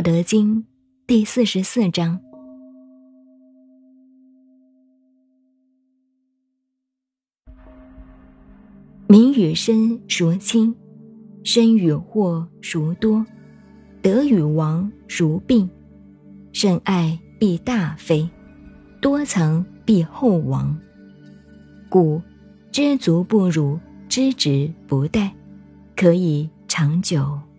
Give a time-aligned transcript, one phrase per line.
[0.00, 0.64] 道德经
[1.06, 2.18] 第四十四章。
[9.06, 10.74] 民与身孰亲
[11.44, 13.26] 身与祸孰多
[14.00, 15.68] 得与亡孰病
[16.50, 18.26] 甚爱必大非
[19.02, 20.74] 多藏必厚亡。
[21.90, 22.22] 故
[22.72, 23.78] 知足不辱
[24.08, 25.30] 知止不殆
[25.94, 27.49] 可以长久。